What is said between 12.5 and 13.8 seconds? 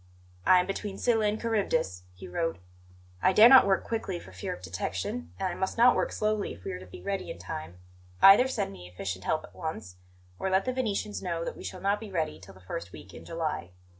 the first week in July."